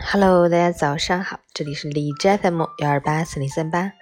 [0.00, 3.92] Hello，大家早上好，这里是荔枝 FM 幺二八四零三八，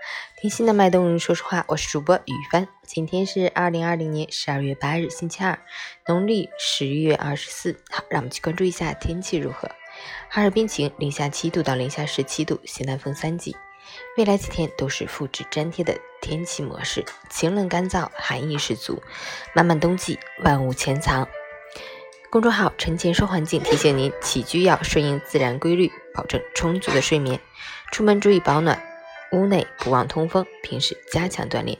[0.40, 2.68] 听心的脉动人说实话，我是主播雨帆。
[2.86, 5.58] 今天是二零二零年十二月八日，星期二，
[6.06, 7.76] 农历十月二十四。
[7.90, 9.68] 好，让我们去关注一下天气如何。
[10.28, 13.56] 哈尔滨晴，零下七度到零下十七度，西南风三级。
[14.16, 19.02] 未来几天都是复制粘贴的天气模式，晴冷干燥，寒意十足。
[19.54, 21.26] 漫漫冬季，万物潜藏。
[22.30, 27.40] 公众号“陈前说环境”提醒您：起居要顺应自然规律，保证充足的睡眠。
[27.90, 28.80] 出门注意保暖，
[29.32, 30.46] 屋内不忘通风。
[30.62, 31.76] 平时加强锻炼，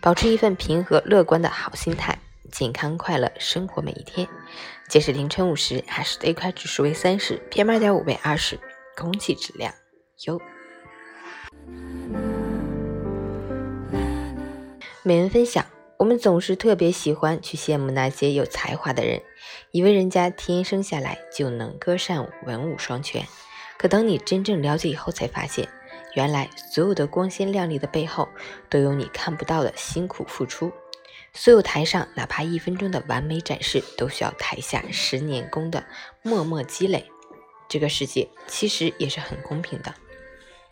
[0.00, 2.18] 保持一份平和乐观的好心态，
[2.50, 4.26] 健康快乐生活每一天。
[4.88, 8.58] 截止凌晨五时，海市的 AQI 指数为三十，PM 二点五为二十，
[8.96, 9.72] 空气质量
[10.26, 10.42] 优。
[15.04, 15.64] 美文分享。
[16.02, 19.22] 我们总是特别喜欢去羡慕那些有才华的人，
[19.70, 23.24] 以为人家天生下来就能歌善舞、文武双全。
[23.78, 25.68] 可等你真正了解以后，才发现，
[26.16, 28.28] 原来所有的光鲜亮丽的背后，
[28.68, 30.72] 都有你看不到的辛苦付出。
[31.32, 35.84] 所有台上哪怕一分钟的完美展示，都需要台下十年功的
[36.22, 37.08] 默默积累。
[37.68, 39.94] 这个世界其实也是很公平的，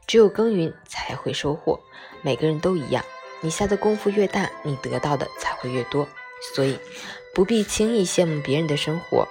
[0.08, 1.78] 只有耕耘才会收获，
[2.20, 3.04] 每个人都一样。
[3.40, 6.08] 你下的功夫越大，你得到的才会越多。
[6.54, 6.78] 所以，
[7.34, 9.28] 不必轻易羡慕别人的生活。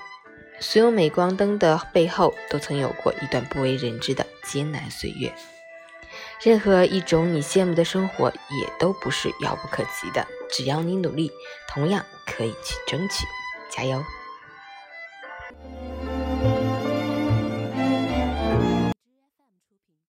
[0.60, 5.34] 所有镁光灯的背后，都曾有过一段不为人知的艰难岁月。
[6.42, 10.26] 任何一种你羡慕的生活，也都不是遥不可及的。
[10.50, 11.32] 只要你努力，
[11.68, 13.26] 同样可以去争取。
[13.70, 14.04] 加油！